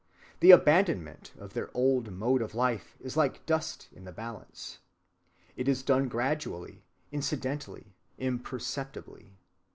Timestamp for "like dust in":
3.15-4.03